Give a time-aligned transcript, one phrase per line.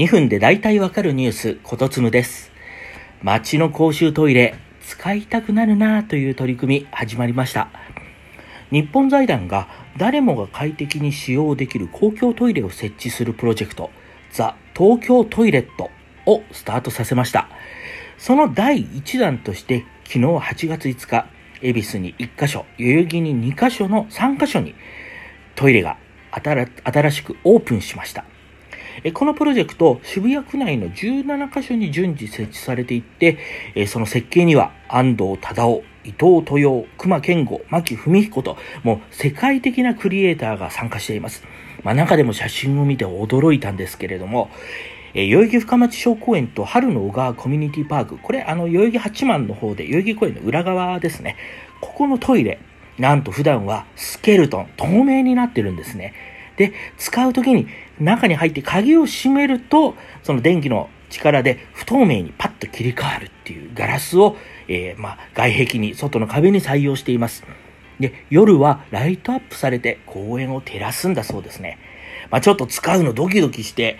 [0.00, 2.50] 2分で大体わかるニュース、ことつむです。
[3.22, 7.68] 街の公衆トイレ、使いたくなるなぁという取り組み始まりました。
[8.70, 9.68] 日本財団が
[9.98, 13.90] 誰もが快適に使用できる公共トイレを設置するプロジェクト、
[14.32, 15.90] ザ・東京トイレット
[16.24, 17.50] をスタートさせました。
[18.16, 21.26] その第1弾として、昨日8月5日、
[21.60, 24.74] 恵比寿に1カ所、代々木に2カ所の3カ所に
[25.56, 25.98] トイレが
[26.30, 28.24] 新しくオープンしました。
[29.14, 33.38] このプロジェクト、渋谷区内の17カ所に順次設置されていって、
[33.86, 41.44] その設計には安藤忠雄、伊藤豊、熊健吾、牧文彦と、もう世界的なクリエイターが参加しています。
[41.82, 44.50] まあ、中でも写真を見て驚いたんですけれども、
[45.14, 51.36] え代々木深町小公園と春の小川コミュニティパーク、これあの代々木八幡の方で代々木公園の裏側ですね。
[51.80, 52.60] ここのトイレ、
[52.98, 56.14] なんと普段はスケルトン、透明になってるんですね。
[56.60, 64.36] で、使うときに中に入って鍵を閉めると、その電気の力で不透明にパッと切り替わるっていうガラスを、
[64.68, 67.44] えー、まあ、外壁に、外の壁に採用しています。
[67.98, 71.78] で、夜はライトアップされて公園を照らすんだそうですね。
[72.30, 73.98] まあ、ちょっと使うのドキドキして、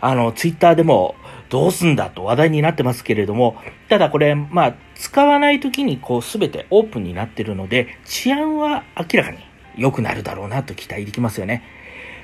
[0.00, 1.16] あの、ツイッターでも
[1.48, 3.56] どうすんだと話題になってますけれども、
[3.88, 9.38] ただこれ、まあ、使わない時にこうすべてオープンになってるので、治安は明らかに
[9.76, 11.62] 良くなるだろうなと期待できますよね。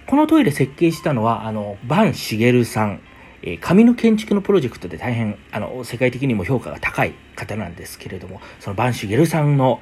[0.06, 3.00] このトイレ設計したのは、あの、バン・シゲルさん、
[3.42, 9.80] え、紙の建築のプロジェクトで大変、あの、世界的にも評価が高い方なんですけれども、そのバン・シゲルさんの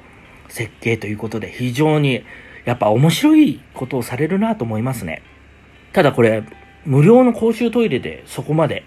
[0.49, 2.23] 設計ということで非常に、
[2.65, 5.21] やっぱ面白いことをされるなと思いますね。
[5.93, 6.43] ただこれ、
[6.85, 8.83] 無料の公衆トイレでそこまで、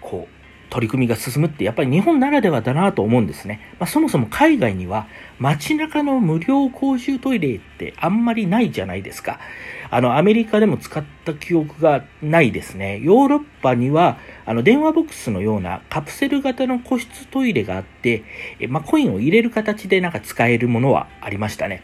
[0.00, 0.37] こう、
[0.70, 3.60] 取り組みが進むってやっぱり日本ならではだなと思うんですね。
[3.78, 5.06] まあ、そもそも海外には
[5.38, 9.38] 街中の無料公衆トイレってあんまりないじゃないですか。
[9.90, 13.00] あの、アメリカでも使った記憶がないですね。
[13.00, 18.24] ヨーロッパには、あの、電話ボックスのようなカプセル型の個室トイレがあって、
[18.60, 21.82] えまあ、コインを入れる形でなんか使えるものはありましたね。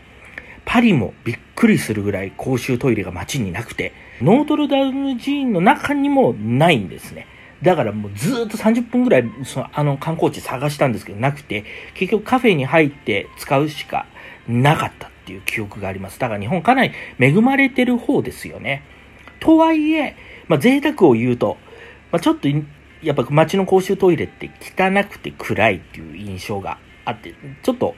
[0.66, 7.26] パリもびっくりするぐらい公衆トイレが街になくて、ノートルダム寺院の中にもないんですね。
[7.64, 11.64] だからもうずっと30分ぐらいそのあの観光地探したんですけどなくて、
[11.94, 14.06] 結局カフェに入って使うしか
[14.47, 16.20] なかったっていう記憶があります。
[16.20, 18.82] だから日本かなり恵まれてる方ですよね。
[19.41, 20.16] とはいえ、
[20.47, 21.56] まあ贅沢を言うと、
[22.12, 22.48] まあ、ちょっと
[23.02, 27.96] やっぱ街の公衆トイレって汚くて暗いっていう印象があって、ちょっと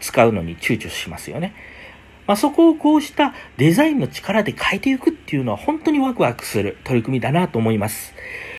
[0.00, 1.54] 使うのに躊躇しますよね。
[2.26, 8.14] まあ、そこをこうしたデザインの力で変えていくっていうのは本当にワクワクする取り組みだなと思います。